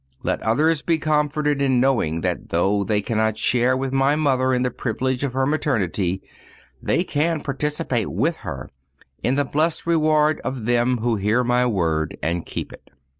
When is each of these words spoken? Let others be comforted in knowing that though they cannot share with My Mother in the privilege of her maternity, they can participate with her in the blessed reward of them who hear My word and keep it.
Let 0.23 0.41
others 0.41 0.81
be 0.81 0.97
comforted 0.97 1.61
in 1.61 1.79
knowing 1.79 2.21
that 2.21 2.49
though 2.49 2.83
they 2.83 3.03
cannot 3.03 3.37
share 3.37 3.77
with 3.77 3.93
My 3.93 4.15
Mother 4.15 4.51
in 4.51 4.63
the 4.63 4.71
privilege 4.71 5.23
of 5.23 5.33
her 5.33 5.45
maternity, 5.45 6.23
they 6.81 7.03
can 7.03 7.41
participate 7.43 8.09
with 8.09 8.37
her 8.37 8.69
in 9.21 9.35
the 9.35 9.45
blessed 9.45 9.85
reward 9.85 10.41
of 10.43 10.65
them 10.65 10.97
who 11.03 11.17
hear 11.17 11.43
My 11.43 11.67
word 11.67 12.17
and 12.23 12.47
keep 12.47 12.73
it. 12.73 12.89